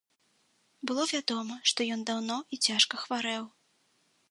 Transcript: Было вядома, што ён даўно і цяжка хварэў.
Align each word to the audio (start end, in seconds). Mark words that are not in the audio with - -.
Было 0.91 1.03
вядома, 1.11 1.57
што 1.73 1.79
ён 1.97 2.01
даўно 2.11 2.39
і 2.57 2.61
цяжка 2.71 2.93
хварэў. 3.05 3.49